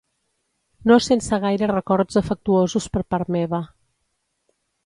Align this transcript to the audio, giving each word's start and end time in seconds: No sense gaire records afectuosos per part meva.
No 0.91 0.97
sense 1.07 1.39
gaire 1.43 1.69
records 1.73 2.19
afectuosos 2.23 2.91
per 2.97 3.07
part 3.15 3.33
meva. 3.37 3.63